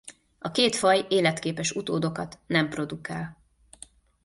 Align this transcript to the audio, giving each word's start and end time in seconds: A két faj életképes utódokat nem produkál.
A 0.39 0.51
két 0.51 0.75
faj 0.75 1.05
életképes 1.09 1.71
utódokat 1.71 2.39
nem 2.47 2.69
produkál. 2.69 3.37